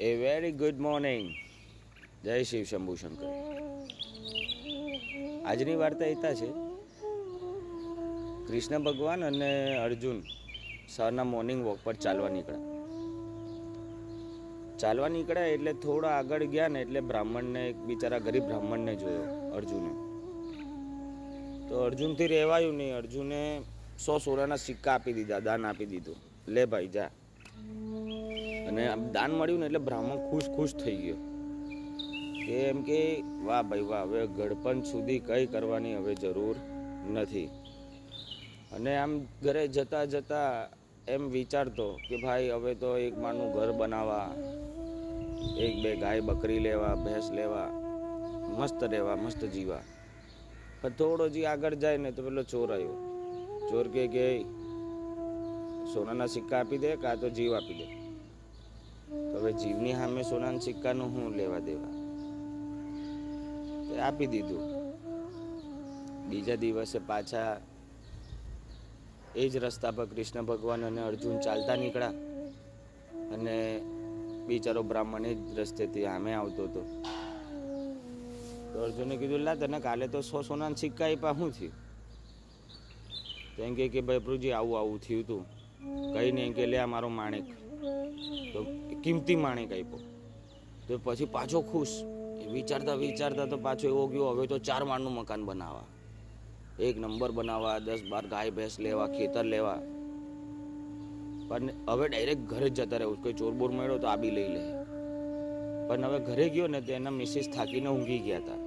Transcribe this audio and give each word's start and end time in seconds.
એ 0.00 0.16
very 0.16 0.52
good 0.52 0.74
morning 0.78 1.34
જય 2.24 2.44
શિવ 2.44 2.64
શંભુ 2.64 2.94
શંકર. 2.94 3.26
આજની 5.44 5.76
વાર્તા 5.76 6.04
એતા 6.04 6.34
છે. 6.34 6.46
કૃષ્ણ 8.46 8.78
ભગવાન 8.78 9.24
અને 9.24 9.76
અર્જુન 9.76 10.22
સવારના 10.88 11.24
મોર્નિંગ 11.24 11.64
વોક 11.64 11.78
પર 11.84 11.94
ચાલવા 11.94 12.28
નીકળ્યા. 12.28 12.60
ચાલવા 14.78 15.08
નીકળ્યા 15.08 15.46
એટલે 15.46 15.72
થોડા 15.72 16.08
આગળ 16.08 16.44
ગયા 16.44 16.68
ને 16.68 16.80
એટલે 16.80 17.00
બ્રાહ્મણને 17.00 17.68
એક 17.68 17.76
બિચારા 17.76 18.18
ગરીબ 18.18 18.44
બ્રાહ્મણને 18.44 18.96
જોયો 18.96 19.50
અર્જુને. 19.54 19.94
તો 21.68 21.78
અર્જુનથી 21.78 22.26
રહેવાયું 22.26 22.74
નહીં. 22.74 22.94
અર્જુને 22.94 23.62
સો 24.06 24.18
સોનાના 24.18 24.56
સિક્કા 24.56 24.94
આપી 24.94 25.12
દીધા, 25.12 25.38
દાન 25.38 25.66
આપી 25.66 25.86
દીધું. 25.86 26.16
લે 26.48 26.64
ભાઈ, 26.64 26.88
જા. 26.88 27.10
અને 28.70 28.88
દાન 29.12 29.30
મળ્યું 29.30 29.60
ને 29.60 29.66
એટલે 29.66 29.78
બ્રાહ્મણ 29.78 30.30
ખુશ 30.30 30.48
ખુશ 30.56 30.74
થઈ 30.74 30.96
ગયો. 30.96 31.16
કે 32.46 32.52
એમ 32.52 32.82
કે, 32.82 33.22
વાહ 33.44 33.62
ભાઈ 33.62 33.80
વાહ, 33.80 34.02
હવે 34.02 34.26
ગળપણ 34.26 34.80
સુધી 34.80 35.18
કંઈ 35.18 35.46
કરવાની 35.46 35.96
હવે 35.96 36.14
જરૂર 36.14 36.56
નથી. 37.12 37.46
અને 38.72 38.96
આમ 38.96 39.20
ઘરે 39.42 39.68
જતા 39.68 40.04
જતા 40.04 40.68
એમ 41.08 41.28
વિચારતો 41.28 41.98
કે, 42.08 42.16
ભાઈ, 42.16 42.50
હવે 42.50 42.74
તો 42.74 42.96
એક 42.96 43.18
માનું 43.18 43.52
ઘર 43.52 43.72
બનાવવા 43.72 44.34
એક 45.58 45.82
બે 45.82 45.96
ગાય 45.96 46.20
બકરી 46.20 46.58
લેવા, 46.58 46.94
ભેંસ 46.94 47.30
લેવા, 47.30 47.70
મસ્ત 48.58 48.84
રહેવા, 48.84 49.16
મસ્ત 49.16 49.44
જીવા. 49.44 49.80
પણ 50.80 50.90
થોડો 50.90 51.28
જે 51.28 51.46
આગળ 51.46 51.74
જાય 51.74 51.96
ને 51.96 52.12
તો 52.12 52.22
પેલો 52.22 52.42
ચોર 52.42 52.72
આવ્યો. 52.72 52.94
ચોર 53.70 53.88
કે 53.88 54.42
સોનાના 55.94 56.26
સિક્કા 56.26 56.60
આપી 56.60 56.78
દે 56.78 56.96
કાં 56.96 57.20
તો 57.20 57.28
જીવ 57.28 57.54
આપી 57.54 57.74
દે? 57.74 58.09
હવે 59.10 59.52
જીવની 59.52 59.92
સામે 59.92 60.22
સોનાના 60.22 60.58
સિક્કાનું 60.58 61.06
હું 61.06 61.32
લેવા 61.32 61.58
દેવા? 61.58 62.00
આપી 64.06 64.26
દીધું. 64.26 64.80
બીજા 66.28 66.54
દિવસે 66.54 66.98
પાછા 66.98 67.60
એ 69.36 69.48
જ 69.48 69.56
રસ્તા 69.56 69.90
પર 69.90 70.06
કૃષ્ણ 70.06 70.42
ભગવાન 70.42 70.84
અને 70.84 71.00
અર્જુન 71.00 71.40
ચાલતા 71.40 71.76
નીકળ્યા. 71.76 72.08
અને 73.32 73.80
બિચારો 74.46 74.82
બ્રાહ્મણ 74.82 75.26
એ 75.26 75.34
જ 75.34 75.58
રસ્તેથી 75.58 76.04
આમે 76.04 76.34
આવતો 76.34 76.62
હતો. 76.62 77.02
તો 78.72 78.82
અર્જુને 78.82 79.16
કીધું, 79.16 79.38
લા, 79.38 79.54
તને 79.54 79.80
કાલે 79.80 80.08
તો 80.08 80.20
સો 80.20 80.42
સોનાના 80.42 80.74
સિક્કા 80.74 81.04
આપ્યા. 81.04 81.32
શું 81.32 81.50
થયું? 81.50 81.72
તો 83.56 83.62
એમ 83.62 83.74
કે, 83.74 84.00
ભાઈ, 84.00 84.18
પ્રભુજી, 84.18 84.52
આવું 84.52 84.78
આવું 84.78 85.00
થયું 85.00 85.20
હતું 85.20 85.46
કઈ 86.14 86.32
નહીં 86.32 86.54
કે 86.54 86.66
લે, 86.66 86.78
આ 86.78 86.86
મારો 86.86 87.08
માણેક. 87.08 87.69
તો 88.52 88.60
કિંમતી 89.02 89.36
માણેક 89.36 89.72
આપ્યો. 89.72 90.00
તો 90.88 90.98
પછી 91.04 91.24
પાછો 91.24 91.60
ખુશ. 91.60 91.94
વિચારતા 92.52 92.94
વિચારતા 92.94 93.46
તો 93.46 93.56
પાછો 93.56 93.86
એવો 93.88 94.06
ગયો, 94.06 94.28
હવે 94.32 94.46
તો 94.46 94.58
ચાર 94.58 94.82
માળનું 94.84 95.14
મકાન 95.14 95.42
બનાવવા. 95.44 95.86
એક 96.78 96.96
નંબર 96.98 97.30
બનાવવા, 97.32 97.78
દસ 97.78 98.02
બાર 98.10 98.24
ગાય 98.26 98.50
ભેંસ 98.50 98.74
લેવા, 98.78 99.08
ખેતર 99.08 99.44
લેવા. 99.44 99.80
પણ 101.48 101.70
હવે 101.88 102.04
ડાયરેક્ટ 102.08 102.44
ઘરે 102.50 102.68
જ 102.70 102.78
જતા 102.78 102.96
રહેવું 102.96 103.22
કોઈ 103.22 103.32
ચોર 103.32 103.52
બોર 103.52 103.70
મળ્યો 103.72 103.98
તો 103.98 104.06
આબી 104.06 104.30
લઈ 104.30 104.50
લે. 104.54 104.62
પણ 105.88 106.04
હવે 106.04 106.18
ઘરે 106.28 106.44
ગયો 106.54 106.66
ને 106.66 106.80
તો 106.80 106.92
એના 106.92 107.10
મિસિસ 107.10 107.46
થાકીને 107.54 107.88
ઊંઘી 107.88 108.20
ગયા 108.26 108.42
હતા 108.42 108.60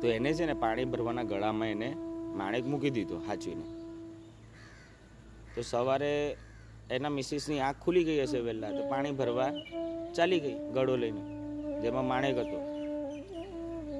તો 0.00 0.06
એને 0.16 0.30
છે 0.34 0.44
ને 0.46 0.54
પાણી 0.54 0.84
ભરવાના 0.84 1.28
ગળામાં 1.30 1.68
એને 1.68 1.88
માણેક 2.38 2.64
મૂકી 2.66 2.90
દીધો, 2.90 3.16
હાચવીને. 3.26 3.66
તો 5.54 5.60
સવારે 5.62 6.12
એના 6.90 7.08
મિસિસની 7.08 7.60
આંખ 7.60 7.76
ખુલી 7.84 8.04
ગઈ 8.04 8.22
હશે 8.22 8.38
વહેલા 8.38 8.70
તો 8.70 8.88
પાણી 8.88 9.10
ભરવા 9.10 9.52
ચાલી 10.14 10.40
ગઈ 10.40 10.54
ગળો 10.74 10.96
લઈને, 10.96 11.20
જેમાં 11.82 12.06
માણેક 12.06 12.38
હતો. 12.38 12.56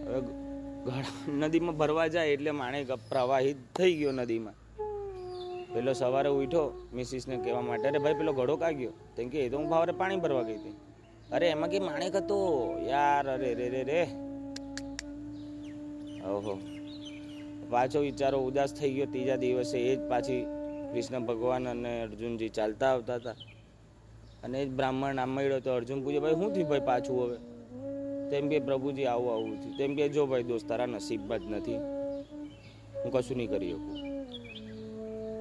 હવે 0.07 1.33
નદીમાં 1.33 1.77
ભરવા 1.77 2.07
જાય 2.07 2.29
એટલે 2.29 2.51
માણેક 2.51 2.93
પ્રવાહિત 2.93 3.57
થઈ 3.77 3.95
ગયો 3.95 4.13
નદીમાં. 4.13 4.55
પેલો 5.75 5.93
સવારે 5.93 6.29
ઉઠો 6.29 6.89
મિસિસને 6.95 7.37
કહેવા 7.37 7.61
માટે, 7.61 7.89
અરે 7.89 7.99
ભાઈ, 7.99 8.15
પેલો 8.15 8.33
ઘડો 8.33 8.57
કાગ્યો. 8.57 8.93
તેમ 9.17 9.29
કે, 9.29 9.41
એ 9.41 9.49
તો 9.49 9.59
હું 9.59 9.69
ભાવરે 9.69 9.93
પાણી 9.93 10.17
ભરવા 10.17 10.43
ગઈ 10.43 10.55
હતી. 10.55 10.77
અરે, 11.33 11.49
એમાં 11.49 11.71
કે 11.71 11.79
માણેક 11.79 12.17
હતો? 12.17 12.71
યાર, 12.87 13.29
અરે, 13.29 13.55
રે 13.55 13.69
રે 13.69 13.85
રે. 13.85 14.03
ઓહો. 16.23 16.61
પાછો 17.71 18.01
વિચારો 18.01 18.39
ઉદાસ 18.39 18.75
થઈ 18.75 18.93
ગયો, 18.93 19.07
ત્રીજા 19.07 19.37
દિવસે 19.37 19.79
એ 19.79 19.97
જ 19.97 20.09
પાછી 20.09 20.47
કૃષ્ણ 20.93 21.21
ભગવાન 21.21 21.69
અને 21.69 22.03
અર્જુનજી 22.03 22.49
ચાલતા 22.49 22.87
આવતા 22.87 23.15
હતા. 23.15 23.31
અને 24.45 24.65
બ્રાહ્મણ 24.65 25.15
નામ 25.15 25.31
મળ્યો 25.31 25.61
તો 25.61 25.71
અર્જુન 25.71 26.05
પૂછે 26.05 26.19
ભાઈ 26.19 26.33
શું 26.33 26.53
થયું 26.53 26.69
ભાઈ 26.69 26.81
પાછું 26.81 27.23
હવે? 27.23 27.37
તેમ 28.31 28.49
કે, 28.49 28.59
પ્રભુજી, 28.59 29.05
આવું 29.05 29.33
આવું 29.33 29.61
થયું. 29.61 29.77
તેમ 29.77 29.97
કે, 29.97 30.09
જો 30.09 30.27
ભાઈ 30.27 30.43
દોસ્ત, 30.43 30.69
તારા 30.69 30.87
નસીબમાં 30.87 31.39
જ 31.39 31.43
નથી. 31.47 31.75
હું 33.05 33.13
કશું 33.13 33.37
નહીં 33.37 33.51
કરી 33.51 33.73
શકું. 33.73 33.97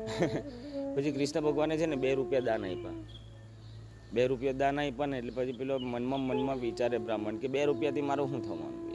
પછી 0.95 1.11
કૃષ્ણ 1.11 1.41
ભગવાને 1.41 1.77
છે 1.77 1.85
ને 1.85 1.95
બે 1.95 2.13
રૂપિયા 2.13 2.41
દાન 2.41 2.65
આપ્યા. 2.65 2.91
બે 4.13 4.27
રૂપિયા 4.27 4.53
દાન 4.53 4.79
આપ્યા 4.79 5.05
ને 5.05 5.17
એટલે 5.17 5.31
પછી 5.31 5.51
પેલો 5.51 5.77
મનમાં 5.79 6.19
મનમાં 6.19 6.59
વિચારે 6.59 6.97
બ્રાહ્મણ 6.97 7.35
કે, 7.35 7.47
બે 7.47 7.65
રૂપિયાથી 7.65 8.01
મારું 8.01 8.29
શું 8.29 8.41
થવાનું 8.41 8.85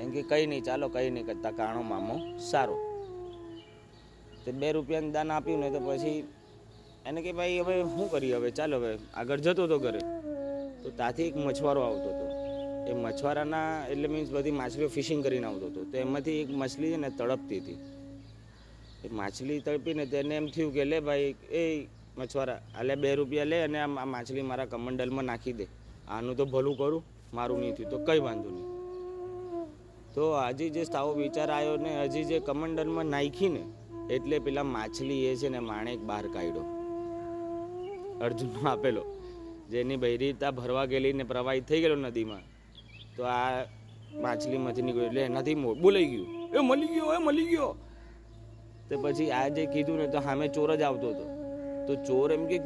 એમ 0.00 0.10
કે, 0.10 0.22
કંઈ 0.22 0.46
નહીં, 0.46 0.62
ચાલો, 0.62 0.88
કંઈ 0.88 1.10
નહીં 1.10 1.26
કરતા, 1.26 1.50
કાણો 1.50 1.82
મામો 1.82 2.38
સારો. 2.38 2.89
તે 4.44 4.52
બે 4.52 4.72
રૂપિયાનું 4.72 5.12
દાન 5.12 5.30
આપ્યું 5.30 5.60
ને 5.60 5.70
તો 5.70 5.80
પછી 5.80 6.24
એને 7.06 7.22
કે 7.22 7.32
ભાઈ 7.32 7.58
હવે 7.58 7.82
શું 7.82 8.10
કરીએ? 8.10 8.34
હવે 8.36 8.50
ચાલો 8.50 8.76
હવે, 8.76 8.98
આગળ 9.14 9.40
જતો 9.40 9.64
હતો 9.64 9.78
ઘરે. 9.78 10.00
તો 10.82 10.90
ત્યાંથી 10.90 11.22
એક 11.22 11.36
મછવારો 11.36 11.80
આવતો 11.82 12.08
હતો. 12.08 12.26
એ 12.90 12.94
મછવારાના 12.94 13.86
એટલે 13.86 14.08
મીન્સ 14.08 14.30
બધી 14.30 14.50
માછલીઓ 14.50 14.88
ફિશિંગ 14.88 15.24
કરીને 15.24 15.46
આવતો 15.46 15.66
હતો. 15.66 15.84
તો 15.84 15.98
એમાંથી 15.98 16.40
એક 16.40 16.50
માછલી 16.50 16.96
ને 16.96 17.10
તડપતી 17.10 17.58
હતી. 17.58 17.78
એ 19.04 19.08
માછલી 19.08 19.60
તડપીને 19.60 20.06
તેને 20.06 20.36
એમ 20.36 20.46
થયું 20.46 20.72
કે 20.72 20.84
લે 20.84 21.00
ભાઈ, 21.00 21.34
એ 21.52 21.88
મછવારા 22.18 22.60
આલે 22.78 22.94
બે 22.96 23.14
રૂપિયા 23.14 23.44
લે 23.44 23.62
અને 23.62 23.78
આ 23.80 23.86
માછલી 23.86 24.42
મારા 24.42 24.66
કમંડલમાં 24.66 25.24
નાખી 25.24 25.52
દે. 25.52 25.66
આનું 26.08 26.36
તો 26.36 26.44
ભલું 26.44 26.76
કરું, 26.76 27.02
મારું 27.34 27.60
નહીં 27.60 27.74
થયું. 27.74 27.90
તો 27.90 27.98
કંઈ 27.98 28.18
વાંધો 28.18 28.50
નહીં. 28.50 28.66
તો 30.14 30.22
હજી 30.36 30.70
જે 30.70 30.84
સાવો 30.84 31.12
વિચાર 31.12 31.50
આવ્યો 31.50 31.76
ને, 31.76 32.04
હજી 32.04 32.24
જે 32.24 32.40
કમંડલમાં 32.40 33.06
નાખી 33.06 33.48
ને 33.48 33.62
એટલે 34.14 34.36
પેલા 34.46 34.68
માછલી 34.76 35.22
એ 35.30 35.32
છે 35.40 35.48
ને 35.54 35.60
માણેક 35.70 36.00
બહાર 36.08 36.24
કાઢ્યો. 36.34 36.66
અર્જુનનો 38.26 38.60
આપેલો. 38.70 39.04
જેની 39.70 39.98
બૈરીતા 40.04 40.52
ભરવા 40.58 40.86
ગયેલી 40.90 41.14
ને 41.18 41.24
પ્રવાહિત 41.32 41.64
થઈ 41.68 41.80
ગયેલો 41.82 41.96
નદીમાં. 42.04 42.44
તો 43.16 43.22
આ 43.36 43.64
માછલીમાંથી 44.24 44.84
નીકળ્યો 44.86 45.08
એટલે 45.10 45.22
એનાથી 45.30 45.58
મો 45.62 45.68
બોલાઈ 45.82 46.08
ગયું. 46.12 46.28
એ 46.56 46.58
મળી 46.68 46.90
ગયો, 46.94 47.10
એ 47.16 47.18
મળી 47.26 47.48
ગયો. 47.52 47.72
તો 48.88 48.94
પછી 49.02 49.30
આ 49.38 49.48
જે 49.56 49.62
કીધું 49.72 49.96
ને 50.02 50.06
તો 50.14 50.18
સામે 50.26 50.46
ચોર 50.54 50.70
જ 50.80 50.82
આવતો 50.88 51.06
હતો. 51.12 51.26
તો 51.86 51.92
ચોર 52.06 52.28
એમ 52.34 52.42
કે 52.50 52.56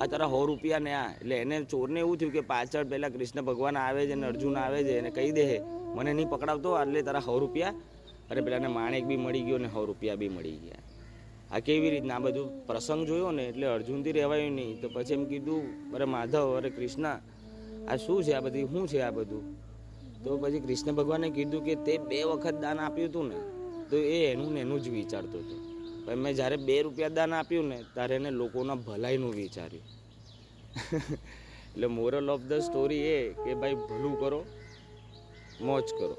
આ 0.00 0.06
તારા 0.10 0.30
સો 0.32 0.38
રૂપિયા 0.48 0.84
ને 0.86 0.92
આ. 1.02 1.10
એટલે 1.20 1.34
એને 1.44 1.56
ચોરને 1.72 1.98
એવું 2.02 2.16
થયું 2.18 2.32
કે 2.36 2.42
પાછળ 2.52 2.84
પેલા 2.92 3.12
કૃષ્ણ 3.14 3.46
ભગવાન 3.48 3.76
આવે 3.84 4.02
છે 4.10 4.14
ને 4.20 4.26
અર્જુન 4.32 4.56
આવે 4.64 4.78
છે 4.86 4.92
એને 5.00 5.10
કહી 5.16 5.32
દે, 5.38 5.44
મને 5.96 6.10
નહીં 6.16 6.28
પકડાવતો 6.32 6.68
એટલે 6.82 7.00
તારા 7.08 7.26
સો 7.28 7.38
રૂપિયા. 7.44 7.74
અરે 8.30 8.40
પેલાને 8.42 8.68
માણેક 8.68 9.04
બી 9.06 9.16
મળી 9.16 9.42
ગયો 9.42 9.58
ને 9.58 9.68
સો 9.68 9.86
રૂપિયા 9.86 10.16
બી 10.16 10.28
મળી 10.28 10.58
ગયા. 10.64 10.82
આ 11.52 11.60
કેવી 11.60 11.90
રીતના 11.90 12.16
આ 12.16 12.20
બધું 12.20 12.48
પ્રસંગ 12.66 13.06
જોયો 13.06 13.32
ને 13.32 13.48
એટલે 13.48 13.66
અર્જુનથી 13.66 14.12
રહેવાયું 14.12 14.54
નહીં. 14.54 14.80
તો 14.80 14.88
પછી 14.88 15.14
એમ 15.14 15.24
કીધું, 15.26 15.62
અરે 15.94 16.04
માધવ, 16.04 16.56
અરે 16.56 16.70
કૃષ્ણ, 16.70 17.06
આ 17.88 17.96
શું 17.96 18.22
છે 18.24 18.32
આ 18.34 18.40
બધી? 18.40 18.66
શું 18.66 18.88
છે 18.88 19.00
આ 19.02 19.10
બધું? 19.10 19.44
તો 20.24 20.38
પછી 20.38 20.60
કૃષ્ણ 20.60 20.94
ભગવાને 20.94 21.30
કીધું 21.30 21.64
કે 21.64 21.74
તે 21.74 21.98
બે 21.98 22.24
વખત 22.24 22.56
દાન 22.60 22.78
આપ્યું 22.78 23.08
હતું 23.08 23.28
ને, 23.28 23.38
તો 23.90 23.96
એ 23.96 24.32
એનું 24.32 24.52
ને 24.52 24.60
એનું 24.60 24.82
જ 24.82 24.88
વિચારતો 24.88 25.38
હતો. 25.38 25.56
પણ 26.04 26.18
મેં 26.18 26.34
જ્યારે 26.34 26.56
બે 26.56 26.82
રૂપિયા 26.82 27.08
દાન 27.08 27.32
આપ્યું 27.32 27.68
ને, 27.68 27.78
ત્યારે 27.94 28.14
એને 28.14 28.30
લોકોના 28.30 28.74
ભલાઈનું 28.74 29.34
વિચાર્યું. 29.34 29.86
એટલે 31.72 31.86
મોરલ 31.86 32.30
ઓફ 32.30 32.40
ધ 32.40 32.52
સ્ટોરી 32.52 32.98
એ 32.98 33.34
કે 33.44 33.54
ભાઈ 33.54 33.74
ભલું 33.74 34.14
કરો, 34.20 34.40
મોજ 35.60 35.84
કરો. 35.98 36.16